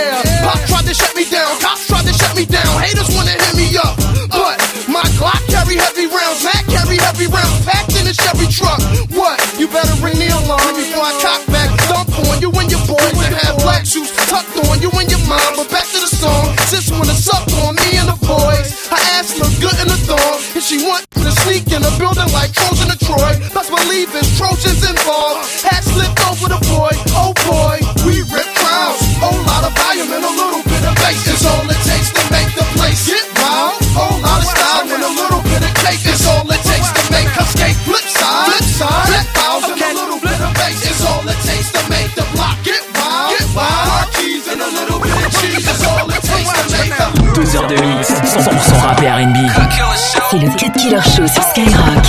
like 22.45 22.53
Trojan 22.53 22.93
to 22.93 22.99
Troy. 23.01 23.33
Best 23.57 23.73
believe 23.73 24.13
in 24.13 24.27
Trojans 24.37 24.85
involved. 24.85 25.49
Hat 25.65 25.81
slipped 25.81 26.21
over 26.29 26.53
the 26.53 26.61
boy, 26.69 26.93
oh 27.17 27.33
boy. 27.49 27.81
We 28.05 28.21
rip 28.29 28.49
crowds, 28.61 29.01
whole 29.17 29.41
lot 29.49 29.65
of 29.65 29.73
volume 29.73 30.13
and 30.13 30.25
a 30.25 30.29
little 30.29 30.61
bit 30.69 30.85
of 30.85 30.93
bass 31.01 31.25
is 31.25 31.41
all 31.49 31.65
it 31.65 31.81
takes 31.89 32.13
to 32.13 32.23
make 32.29 32.53
the 32.53 32.67
place 32.77 33.09
get 33.09 33.25
wild. 33.41 33.81
Whole 33.97 34.21
lot 34.21 34.45
of 34.45 34.49
style 34.53 34.85
and 34.85 35.05
a 35.09 35.13
little 35.21 35.41
bit 35.49 35.65
of 35.65 35.73
cake 35.81 36.05
is 36.05 36.21
all 36.29 36.45
it 36.45 36.61
takes 36.69 36.93
to 36.93 37.03
make 37.17 37.33
us 37.41 37.49
skate 37.57 37.81
flip 37.89 38.05
side, 38.13 38.53
flip 38.53 38.67
side, 38.77 39.09
100% 39.09 39.35
rap 48.85 49.01
R&B. 49.07 49.39
C'est 50.31 50.39
le 50.39 50.49
Cut 50.51 50.71
Killer 50.79 51.01
Show 51.03 51.27
sur 51.27 51.43
Skyrock. 51.43 52.04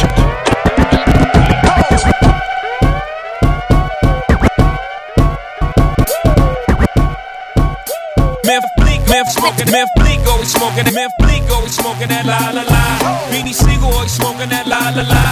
Memphis 9.76 9.92
Bleek 10.00 10.26
always 10.32 10.52
smoking, 10.54 10.86
Memphis 10.96 11.12
Bleek 11.20 11.44
always 11.52 11.76
smoking 11.76 12.08
that 12.08 12.24
la 12.24 12.40
la 12.56 12.64
la. 12.64 12.84
Beanie 13.28 13.52
Sigel 13.52 13.92
always 13.92 14.16
smoking 14.16 14.48
that 14.48 14.72
la 14.72 14.80
la 14.96 15.04
la. 15.04 15.24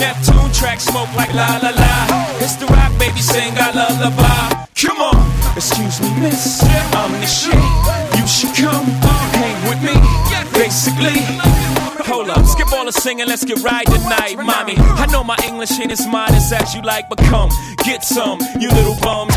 Neptune 0.00 0.48
track 0.56 0.80
smoke 0.80 1.12
like 1.12 1.28
la 1.36 1.60
la 1.60 1.68
la. 1.68 1.92
It's 2.40 2.56
the 2.56 2.64
rock 2.72 2.96
baby 2.96 3.20
sing 3.20 3.52
I 3.60 3.68
lullaby. 3.76 4.64
Come 4.72 5.04
on, 5.04 5.20
excuse 5.52 6.00
me, 6.00 6.08
miss, 6.16 6.64
I'm 6.96 7.12
the 7.12 7.28
shit. 7.28 7.52
You 8.16 8.24
should 8.24 8.56
come 8.56 8.88
hang 9.36 9.60
with 9.68 9.84
me, 9.84 9.92
basically. 10.56 11.20
Hold 12.08 12.30
up, 12.30 12.46
skip 12.46 12.72
all 12.72 12.86
the 12.86 12.96
singing, 12.96 13.28
let's 13.28 13.44
get 13.44 13.60
right 13.60 13.84
tonight, 13.84 14.40
mommy. 14.40 14.80
I 14.96 15.12
know 15.12 15.22
my 15.22 15.36
English 15.44 15.78
ain't 15.78 15.92
as 15.92 16.08
as 16.08 16.52
as 16.52 16.74
you 16.74 16.80
like, 16.80 17.10
but 17.10 17.18
come 17.28 17.50
get 17.84 18.02
some, 18.02 18.40
you 18.58 18.70
little 18.70 18.96
bums. 19.04 19.36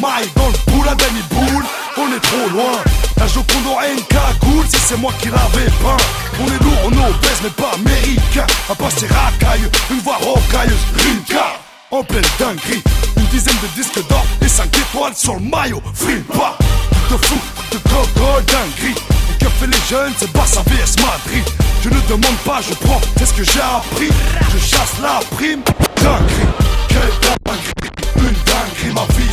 Maille. 0.00 0.28
Dans 0.36 0.48
le 0.48 0.72
boulin, 0.72 0.94
Danny 0.94 1.22
Boule. 1.30 1.64
On 1.96 2.08
est 2.12 2.20
trop 2.20 2.48
loin. 2.50 2.78
La 3.18 3.26
Joconde 3.26 3.66
aurait 3.70 3.92
une 3.92 4.02
cagoule 4.04 4.66
si 4.68 4.78
c'est 4.80 4.96
moi 4.96 5.12
qui 5.20 5.28
l'avais 5.28 5.70
peint. 5.82 5.96
On 6.40 6.46
est 6.46 6.62
lourd, 6.62 6.78
on 6.84 6.90
est 6.90 7.10
obèse, 7.10 7.40
mais 7.42 7.50
pas 7.50 7.72
américain. 7.74 8.46
À 8.70 8.74
passer 8.74 9.06
racailleux, 9.06 9.70
une 9.90 10.00
voix 10.00 10.16
rocailleuse. 10.16 10.84
Rinka, 10.96 11.56
en 11.90 12.02
pleine 12.02 12.24
dinguerie. 12.38 12.82
Une 13.16 13.26
dizaine 13.26 13.56
de 13.62 13.68
disques 13.80 14.06
d'or 14.08 14.24
et 14.40 14.48
5 14.48 14.66
étoiles 14.76 15.14
sur 15.14 15.34
le 15.34 15.40
maillot. 15.40 15.82
Flippa, 15.94 16.56
truc 16.90 17.20
de 17.20 17.26
fou, 17.26 17.38
de 17.70 17.78
coco, 17.78 18.40
dinguerie. 18.46 18.94
Que 19.38 19.48
fait 19.48 19.66
les 19.66 19.82
jeunes, 19.88 20.12
c'est 20.18 20.32
Barça 20.32 20.62
vs 20.62 20.96
Madrid. 21.02 21.44
Je 21.82 21.88
ne 21.88 22.00
demande 22.08 22.36
pas, 22.44 22.60
je 22.68 22.74
prends, 22.74 23.00
c'est 23.18 23.26
ce 23.26 23.34
que 23.34 23.44
j'ai 23.44 23.60
appris. 23.60 24.08
Je 24.52 24.58
chasse 24.58 24.94
la 25.02 25.20
prime, 25.36 25.62
dinguerie. 25.96 27.41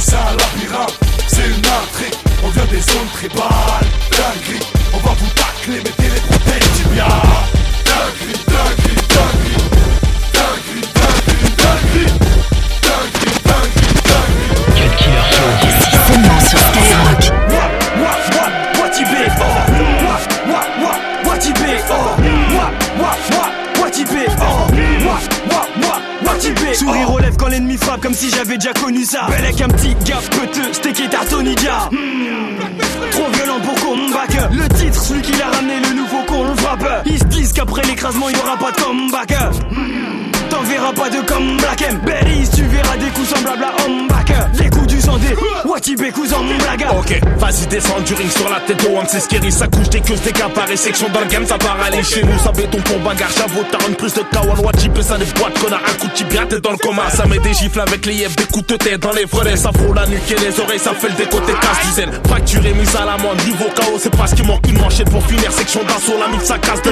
Dinguerie. 0.10 0.16
Ma 0.16 0.16
vie, 0.16 0.16
c'est 0.16 0.16
un 0.16 0.32
labyrinthe, 0.36 1.00
c'est 1.28 1.48
une 1.48 1.66
intrigue. 1.66 2.18
On 2.44 2.50
vient 2.50 2.66
des 2.66 2.82
zones 2.82 3.10
tribales, 3.14 3.88
dinguerie. 4.12 4.66
On 4.94 4.98
va 4.98 5.14
vous 5.14 5.30
tacler, 5.36 5.78
mettez 5.78 6.10
les 6.10 6.22
protèges 6.22 6.70
dinguerie, 7.86 8.39
Comme 28.02 28.14
si 28.14 28.30
j'avais 28.30 28.58
déjà 28.58 28.72
connu 28.72 29.04
ça. 29.04 29.28
Bel 29.30 29.44
avec 29.44 29.60
un 29.60 29.68
petit 29.68 29.94
gars 30.06 30.22
peteux, 30.32 30.72
steak 30.72 31.02
et 31.02 31.10
tartonidia. 31.10 31.90
Trop 33.12 33.30
violent 33.34 33.60
pour 33.60 33.76
qu'on. 33.76 33.98
Le 33.98 34.68
titre, 34.76 35.02
celui 35.02 35.22
qui 35.22 35.34
l'a 35.34 35.48
ramené, 35.48 35.74
le 35.82 35.96
nouveau 35.96 36.20
le 36.48 36.56
frappe. 36.56 37.04
Ils 37.06 37.20
se 37.20 37.26
disent 37.26 37.52
qu'après 37.52 37.82
l'écrasement, 37.84 38.30
il 38.30 38.38
y 38.38 38.40
aura 38.40 38.56
pas 38.56 38.72
de 38.72 38.78
comeback. 38.78 39.34
T'en 40.50 40.62
verras 40.62 40.94
pas 40.94 41.10
de 41.10 41.20
comeback. 41.22 41.84
Bellis, 42.06 42.50
tu 42.56 42.64
verras 42.64 42.96
des 42.98 43.10
coups 43.10 43.28
semblables 43.28 43.64
à 43.64 43.86
Homeback. 43.86 44.32
Du 45.00 45.68
Watibé 45.68 46.12
coups 46.12 46.34
en 46.34 46.44
blague. 46.44 46.86
Ok, 46.98 47.20
vas-y 47.38 47.68
descends 47.68 48.00
du 48.06 48.14
ring 48.14 48.30
sur 48.32 48.50
la 48.50 48.60
tête 48.62 48.84
au 48.86 49.00
c'est 49.08 49.20
scary, 49.20 49.52
ça 49.52 49.68
couche 49.68 49.90
des 49.90 50.02
queues, 50.02 50.16
des 50.24 50.32
capards 50.32 50.70
et 50.70 50.78
section 50.78 51.08
dans 51.14 51.22
le 51.22 51.28
game, 51.28 51.46
ça 51.46 51.58
part 51.58 51.78
aller 51.86 52.04
chez 52.04 52.24
nous, 52.24 52.38
ça 52.40 52.52
béton 52.52 52.80
pour 52.82 53.00
bagarre, 53.00 53.30
j'avoue, 53.36 53.64
t'as 53.72 53.88
une 53.88 53.96
plus 53.96 54.14
de 54.14 54.22
kawan, 54.32 54.60
watchipé, 54.60 55.02
ça 55.02 55.18
des 55.18 55.26
boîtes, 55.26 55.58
connard, 55.60 55.82
un 55.88 55.94
coup 56.00 56.08
de 56.08 56.14
tibia, 56.14 56.46
t'es 56.48 56.60
dans 56.60 56.72
le 56.72 56.78
coma, 56.78 57.10
ça 57.10 57.26
met 57.26 57.40
des 57.40 57.54
gifles 57.54 57.80
avec 57.80 58.06
les 58.06 58.16
yeux, 58.16 58.30
des 58.36 58.46
coups 58.46 58.68
de 58.68 58.76
tête 58.76 59.00
dans 59.00 59.14
les 59.14 59.26
volets, 59.26 59.56
ça 59.56 59.72
frôle 59.72 59.96
la 59.96 60.06
nuque 60.06 60.30
et 60.30 60.36
les 60.36 60.60
oreilles, 60.60 60.80
ça 60.80 60.94
fait 60.94 61.10
le 61.10 61.16
décoté, 61.16 61.54
casse 61.54 61.88
dizaine, 61.88 62.12
fracturé, 62.28 62.74
mise 62.74 62.96
à 62.96 63.06
l'amende, 63.06 63.38
niveau 63.46 63.66
KO, 63.76 63.98
c'est 64.00 64.16
parce 64.16 64.34
qu'il 64.34 64.46
manque. 64.46 64.68
Une 64.68 64.80
manchette 64.80 65.10
pour 65.10 65.26
finir, 65.26 65.52
section 65.52 65.82
d'assaut, 65.84 66.18
la 66.20 66.28
mine, 66.28 66.42
ça 66.44 66.58
casse 66.58 66.82
de. 66.84 66.90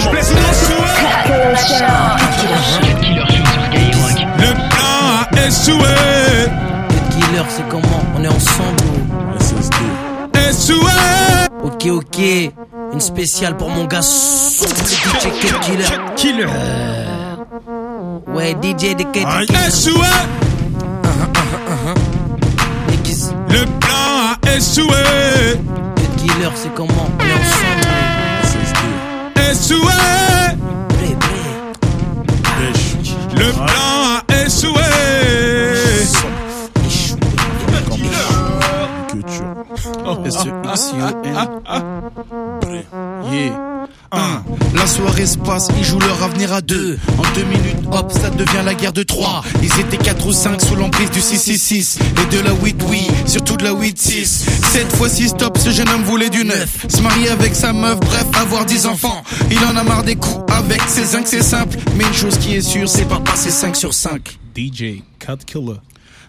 Le 4.38 4.54
plan 4.70 4.88
a 5.14 5.48
échoué. 5.48 6.77
Killer, 7.28 7.44
c'est 7.50 7.68
comment 7.70 8.02
On 8.16 8.24
est 8.24 8.28
ensemble. 8.28 8.84
Échoué. 10.34 10.92
Ok, 11.64 11.86
ok. 11.88 12.20
Une 12.94 13.02
spéciale 13.02 13.58
pour 13.58 13.70
mon 13.70 13.86
gars. 13.86 14.02
DJ 14.02 15.30
Cut 15.42 15.60
Killer. 15.62 15.86
Killer. 16.16 16.48
Ouais, 18.28 18.52
DJ 18.62 18.96
de 18.96 19.04
Cut. 19.04 19.26
Killer. 19.46 19.60
Échoué. 19.68 20.08
Niggas, 22.90 23.34
Le 23.50 23.66
plan 23.80 24.38
a 24.46 24.56
échoué. 24.56 25.04
Cut 25.96 26.12
Killer, 26.18 26.52
c'est 26.56 26.74
comment 26.74 27.10
On 27.20 27.26
est 27.26 27.34
ensemble. 27.34 27.88
Échoué. 29.52 29.94
Le 33.36 33.52
plan 33.52 33.97
La 44.74 44.88
soirée 44.88 45.26
se 45.26 45.38
passe, 45.38 45.68
ils 45.78 45.84
jouent 45.84 46.00
leur 46.00 46.24
avenir 46.24 46.54
à 46.54 46.62
deux. 46.62 46.98
En 47.18 47.36
deux 47.36 47.44
minutes, 47.44 47.78
hop, 47.92 48.12
ça 48.12 48.30
devient 48.30 48.64
la 48.64 48.74
guerre 48.74 48.94
de 48.94 49.04
trois. 49.04 49.44
Ils 49.62 49.80
étaient 49.80 49.98
quatre 49.98 50.26
ou 50.28 50.32
cinq 50.32 50.62
sous 50.62 50.76
l'emprise 50.76 51.12
du 51.12 51.20
666 51.20 52.00
et 52.00 52.36
de 52.36 52.42
la 52.42 52.52
8 52.54 52.84
oui, 52.90 53.08
surtout 53.26 53.58
de 53.58 53.64
la 53.64 53.74
8-6. 53.74 54.26
Cette 54.72 54.96
fois-ci, 54.96 55.30
stop, 55.30 55.58
ce 55.58 55.72
jeune 55.72 55.90
homme 55.90 56.04
voulait 56.04 56.30
du 56.30 56.46
neuf. 56.46 56.86
Se 56.88 57.02
marier 57.02 57.30
avec 57.30 57.56
sa 57.56 57.74
meuf, 57.74 58.00
bref, 58.00 58.26
avoir 58.40 58.66
dix 58.66 58.86
enfants. 58.86 59.24
Il 59.52 59.60
en 59.60 59.76
a 59.76 59.84
marre 59.84 60.04
des 60.04 60.16
coups 60.16 60.52
avec 60.54 60.82
ses 60.88 61.04
zincs, 61.04 61.28
c'est 61.28 61.44
simple. 61.44 61.78
Mais 61.96 62.06
une 62.06 62.14
chose 62.14 62.38
qui 62.38 62.56
est 62.56 62.62
sûre, 62.62 62.88
c'est 62.88 63.08
pas 63.08 63.20
passer 63.20 63.50
5 63.50 63.76
sur 63.76 63.94
5. 63.94 64.38
DJ 64.56 65.04
Cut 65.20 65.44
Killer. 65.46 65.80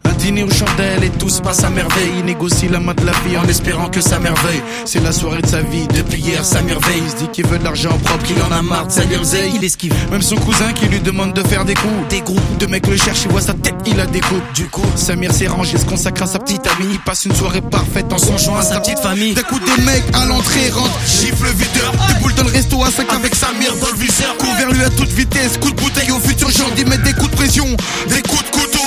Un 0.08 0.12
dîner 0.14 0.42
aux 0.42 0.50
chandelles 0.50 1.04
et 1.04 1.10
tout 1.10 1.28
se 1.28 1.40
passe 1.40 1.64
à 1.64 1.70
merveille. 1.70 2.10
Il 2.18 2.24
négocie 2.24 2.68
la 2.68 2.80
main 2.80 2.94
de 2.94 3.04
la 3.04 3.12
fille 3.12 3.36
en 3.36 3.44
espérant 3.44 3.88
que 3.88 4.00
ça 4.00 4.18
merveille. 4.18 4.62
C'est 4.84 5.02
la 5.02 5.12
soirée 5.12 5.42
de 5.42 5.46
sa 5.46 5.60
vie, 5.60 5.86
depuis 5.88 6.20
hier 6.20 6.44
ça 6.44 6.62
merveille. 6.62 7.02
Il 7.04 7.10
se 7.10 7.16
dit 7.16 7.28
qu'il 7.28 7.46
veut 7.46 7.58
de 7.58 7.64
l'argent 7.64 7.96
propre, 8.04 8.24
qu'il 8.24 8.36
en 8.42 8.50
a 8.50 8.62
marre 8.62 8.86
de 8.86 8.92
sa 8.92 9.04
merveille. 9.04 9.52
Il 9.54 9.64
esquive. 9.64 9.94
Même 10.10 10.22
son 10.22 10.36
cousin 10.36 10.72
qui 10.72 10.86
lui 10.86 11.00
demande 11.00 11.34
de 11.34 11.42
faire 11.46 11.64
des 11.64 11.74
coups. 11.74 12.08
Des 12.08 12.20
groupes 12.20 12.58
de 12.58 12.66
mecs 12.66 12.86
le 12.86 12.96
cherchent, 12.96 13.24
il 13.24 13.30
voit 13.30 13.40
sa 13.40 13.54
tête, 13.54 13.74
il 13.86 13.96
la 13.96 14.06
découpe. 14.06 14.42
Du 14.54 14.66
coup, 14.68 14.86
Samir 14.96 15.32
s'est 15.32 15.46
rangé, 15.46 15.76
se 15.76 15.84
consacre 15.84 16.22
à 16.22 16.26
sa 16.26 16.38
petite 16.38 16.66
amie. 16.66 16.88
Il 16.92 17.00
passe 17.00 17.24
une 17.26 17.34
soirée 17.34 17.60
parfaite 17.60 18.12
en 18.12 18.18
songeant 18.18 18.56
à 18.56 18.62
sa 18.62 18.80
petite 18.80 19.00
famille. 19.00 19.34
D'un 19.34 19.42
coup, 19.42 19.58
des 19.58 19.82
mecs 19.82 20.04
à 20.14 20.24
l'entrée 20.24 20.70
rentrent, 20.70 20.98
gifle 21.06 21.44
le 21.44 21.50
videur. 21.50 21.92
Déboule 22.14 22.34
dans 22.34 22.44
le 22.44 22.50
resto 22.50 22.82
à 22.82 22.90
5 22.90 23.12
avec 23.12 23.34
Samir 23.34 23.74
dans 23.80 23.90
le 23.92 23.98
viseur. 23.98 24.36
Court 24.38 24.54
vers 24.56 24.70
lui 24.70 24.82
à 24.82 24.90
toute 24.90 25.10
vitesse, 25.10 25.58
coup 25.58 25.70
de 25.70 25.76
bouteille 25.76 26.10
au 26.10 26.18
futur 26.18 26.50
genre 26.50 26.70
d'y 26.72 26.84
mettre 26.84 27.02
des 27.02 27.12
coups 27.12 27.30
de 27.30 27.36
pression, 27.36 27.66
des 28.08 28.22
coups 28.22 28.44
de 28.44 28.50
couteau. 28.50 28.78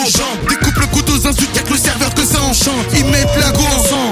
Découpe 0.49 0.77
le 0.77 0.88
couteau 0.88 1.11
aux 1.12 1.28
insultes, 1.28 1.56
y'a 1.56 1.62
que 1.63 1.74
le 1.74 1.78
serveur 1.78 2.13
que 2.13 2.24
ça 2.24 2.41
enchante. 2.41 2.86
Ils 2.95 3.06
mettent 3.06 3.38
la 3.39 3.52
go, 3.52 3.63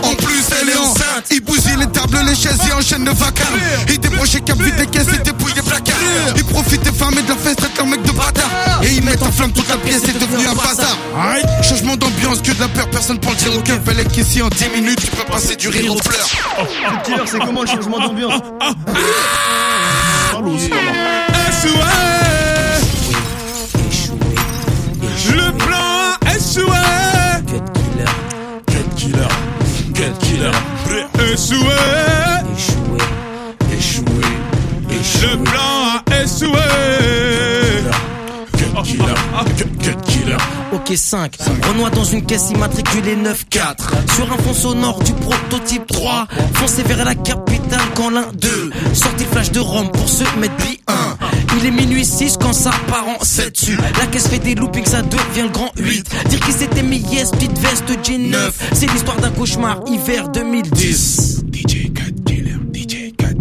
en 0.04 0.16
plus 0.16 0.44
elle 0.62 0.70
est 0.70 0.78
enceinte. 0.78 1.26
Ils 1.32 1.42
bousillent 1.42 1.78
les 1.78 1.88
tables, 1.88 2.20
les 2.28 2.36
chaises 2.36 2.60
et 2.70 2.74
enchaînent 2.74 3.06
le 3.06 3.12
vacarme. 3.12 3.56
Ils 3.88 4.00
débranchent 4.00 4.34
les 4.34 4.42
câbles, 4.42 4.64
vident 4.64 4.78
les 4.80 4.88
caisses 4.88 5.08
et 5.14 5.20
dépouillent 5.20 5.54
les 5.56 5.62
placards. 5.62 5.96
Ils 6.36 6.44
profitent 6.44 6.84
des 6.84 6.92
femmes 6.92 7.16
et 7.18 7.22
de 7.22 7.30
la 7.30 7.36
fête, 7.36 7.58
traitent 7.58 7.78
leur 7.78 7.88
mec 7.88 8.02
de 8.04 8.12
bâtard. 8.12 8.50
Et 8.84 8.94
ils 8.94 9.04
mettent 9.04 9.24
en 9.24 9.32
flamme 9.32 9.52
toute 9.52 9.70
la 9.70 9.78
pièce, 9.78 10.02
c'est 10.06 10.20
devenu 10.20 10.46
un 10.48 10.56
bazar. 10.56 10.98
Changement 11.64 11.96
d'ambiance, 11.96 12.42
que 12.42 12.52
de 12.52 12.60
la 12.60 12.68
peur, 12.68 12.90
personne 12.90 13.20
prend 13.20 13.32
le 13.32 13.38
tir 13.38 13.56
au 13.56 13.62
cœur. 13.62 13.80
Fallait 13.86 14.06
qu'ici 14.06 14.42
en 14.42 14.50
10 14.50 14.70
minutes, 14.76 15.02
tu 15.02 15.12
peux 15.12 15.24
passer 15.24 15.56
du 15.56 15.70
rire 15.70 15.94
aux 15.94 16.00
pleurs. 16.00 16.28
Le 16.60 17.04
killer, 17.04 17.24
c'est 17.26 17.40
comment 17.40 17.62
le 17.62 17.68
changement 17.68 18.00
d'ambiance 18.00 18.42
killer. 31.48 31.70
Échoué. 32.58 32.98
Échoué. 33.78 34.04
Échoué. 34.92 35.32
Le 35.32 35.44
plan 35.44 35.60
a 35.60 36.24
échoué. 36.24 36.50
Cut 38.58 38.84
killer. 38.84 39.14
Cut 39.82 40.02
killer. 40.06 40.38
Ok 40.72 40.94
5 40.96 41.38
Renoir 41.68 41.92
dans 41.92 42.04
une 42.04 42.24
caisse 42.26 42.52
immatriculée 42.52 43.16
9-4 43.16 44.14
Sur 44.16 44.32
un 44.32 44.38
fond 44.38 44.54
sonore 44.54 45.00
du 45.00 45.14
prototype 45.14 45.88
3 45.88 46.28
Foncez 46.54 46.84
vers 46.84 47.04
la 47.04 47.16
capitale 47.16 47.80
quand 47.96 48.12
l'un 48.12 48.28
2 48.34 48.72
Sorti 48.94 49.26
flash 49.26 49.52
de 49.52 49.60
Rome 49.60 49.92
pour 49.92 50.08
se 50.08 50.24
mettre 50.40 50.56
bi 50.58 50.80
1 50.88 50.94
Il 51.58 51.66
est 51.66 51.72
minuit 51.72 52.06
6 52.06 52.38
quand 52.40 52.54
ça 52.54 52.72
part 52.88 53.08
en 53.08 53.24
7 53.24 53.52
dessus 53.54 53.78
La 54.00 54.06
caisse 54.08 54.28
fait 54.28 54.40
des 54.40 54.56
loopings 54.56 54.86
ça 54.86 55.02
devient 55.02 55.44
le 55.44 55.50
grand 55.50 55.72
8 55.78 56.10
Dire 56.30 56.40
qu'il 56.40 56.54
s'était 56.54 56.84
mis 56.84 57.00
yes 57.12 57.32
petite 57.32 57.58
veste 57.60 57.92
jean 58.04 58.30
9 58.30 58.70
C'est 58.74 58.92
l'histoire 58.92 59.18
d'un 59.18 59.32
cauchemar 59.32 59.80
hiver 59.88 60.30
2010 60.30 61.44
DJ 61.52 61.92
4 61.94 62.24
killer. 62.26 62.56
DJ 62.74 63.14
4 63.18 63.36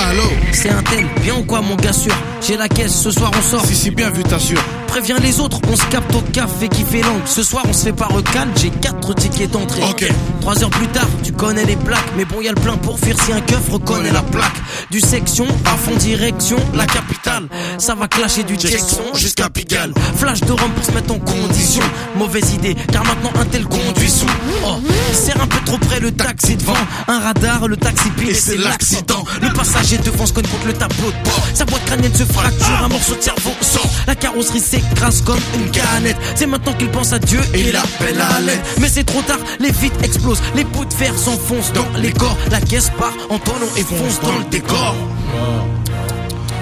Allô 0.00 0.22
C'est 0.52 0.70
un 0.70 0.82
tel, 0.82 1.06
bien 1.22 1.36
ou 1.36 1.42
quoi 1.44 1.60
mon 1.60 1.74
gars 1.76 1.92
sûr? 1.92 2.14
J'ai 2.40 2.56
la 2.56 2.68
caisse, 2.68 2.94
ce 2.94 3.10
soir 3.10 3.30
on 3.36 3.42
sort. 3.42 3.64
Si 3.66 3.74
si 3.74 3.90
bien 3.90 4.10
vu 4.10 4.22
t'assures 4.22 4.62
Préviens 4.88 5.18
les 5.18 5.38
autres, 5.38 5.60
on 5.70 5.76
se 5.76 5.84
capte 5.86 6.12
au 6.14 6.20
café 6.20 6.68
qui 6.68 6.82
fait 6.82 7.02
langue. 7.02 7.20
Ce 7.26 7.42
soir 7.42 7.62
on 7.68 7.72
se 7.72 7.84
fait 7.84 7.92
pas 7.92 8.06
recal, 8.06 8.48
j'ai 8.56 8.70
quatre 8.70 9.14
tickets 9.14 9.50
d'entrée. 9.50 9.82
Ok. 9.88 10.08
Trois 10.40 10.62
heures 10.62 10.70
plus 10.70 10.88
tard, 10.88 11.06
tu 11.22 11.32
connais 11.32 11.64
les 11.64 11.76
plaques. 11.76 12.12
Mais 12.16 12.24
bon 12.24 12.40
y 12.40 12.48
a 12.48 12.52
le 12.52 12.60
plein 12.60 12.76
pour 12.76 12.98
fuir 12.98 13.16
si 13.22 13.32
un 13.32 13.40
keuf 13.40 13.70
reconnaît 13.70 14.10
la 14.10 14.22
plaque. 14.22 14.56
Du 14.90 15.00
section 15.00 15.46
à 15.66 15.76
fond 15.76 15.94
direction 15.96 16.56
la 16.74 16.86
capitale. 16.86 17.48
Ça 17.78 17.94
va 17.94 18.08
clasher 18.08 18.42
du 18.44 18.58
Jackson 18.58 19.14
jusqu'à 19.14 19.50
Pigalle. 19.50 19.92
Flash 20.16 20.40
de 20.40 20.52
Rome 20.52 20.72
pour 20.74 20.84
se 20.84 20.92
mettre 20.92 21.12
en 21.12 21.18
condition. 21.18 21.82
Mauvaise 22.16 22.52
idée, 22.54 22.74
car 22.90 23.04
maintenant 23.04 23.32
un 23.40 23.44
tel 23.44 23.64
conduit 23.64 24.10
sous. 24.10 24.26
Oh, 24.64 24.76
sert 25.12 25.40
un 25.40 25.46
peu 25.46 25.58
trop 25.64 25.78
près 25.78 26.00
le 26.00 26.10
taxi 26.10 26.56
devant. 26.56 26.74
Un 27.06 27.20
radar, 27.20 27.68
le 27.68 27.76
taxi 27.76 28.08
pile 28.10 28.30
et 28.30 28.34
c'est 28.34 28.56
l'accident. 28.56 29.24
Le 29.42 29.52
passager 29.52 29.98
devant 29.98 30.26
se 30.26 30.32
cogne 30.32 30.46
contre 30.46 30.66
le 30.66 30.72
tableau 30.72 31.10
de 31.10 31.24
bord. 31.24 31.46
Sa 31.54 31.64
boîte 31.64 31.84
crânienne 31.84 32.14
se 32.14 32.24
fracture, 32.24 32.84
un 32.84 32.88
morceau 32.88 33.14
de 33.14 33.22
cerveau 33.22 33.52
sort. 33.60 33.88
La 34.06 34.14
carrosserie 34.14 34.60
s'écrase 34.80 35.22
comme 35.22 35.40
une 35.54 35.70
canette. 35.70 36.16
C'est 36.34 36.46
maintenant 36.46 36.72
qu'il 36.74 36.90
pense 36.90 37.12
à 37.12 37.18
Dieu 37.18 37.40
et 37.54 37.60
il 37.60 37.76
appelle 37.76 38.20
à 38.20 38.40
l'aide. 38.40 38.60
Mais 38.80 38.88
c'est 38.88 39.04
trop 39.04 39.22
tard, 39.22 39.38
les 39.60 39.72
vitres 39.72 40.02
explosent 40.02 40.42
Les 40.54 40.64
bouts 40.64 40.84
de 40.84 40.92
fer 40.92 41.16
s'enfoncent 41.18 41.72
dans 41.72 41.88
les 41.98 42.12
corps. 42.12 42.36
La 42.50 42.60
caisse 42.60 42.90
part 42.98 43.14
en 43.30 43.38
tonneau 43.38 43.68
et 43.76 43.82
fonce 43.82 44.20
dans 44.20 44.38
le 44.38 44.44
décor. 44.44 44.94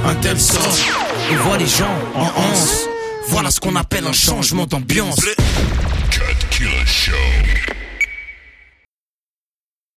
Un 0.05 0.15
tel 0.17 0.41
sort. 0.41 0.63
Et 1.33 1.37
voit 1.37 1.59
les 1.59 1.67
gens 1.67 1.97
en 2.15 2.27
anse. 2.27 2.89
Voilà 3.29 3.51
ce 3.51 3.59
qu'on 3.61 3.75
appelle 3.77 4.07
un 4.07 4.13
changement 4.13 4.67
d'ambiance 4.67 5.19